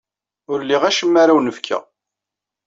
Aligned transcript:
Ur 0.51 0.59
liɣ 0.63 0.81
acemma 0.83 1.19
ara 1.21 1.33
awen-fkeɣ. 1.33 1.83